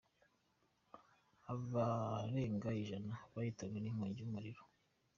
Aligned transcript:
Abarenga 1.51 2.69
ijana 2.81 3.15
bahitanwe 3.33 3.77
n’inkongi 3.79 4.17
y’umuriro 4.21 4.63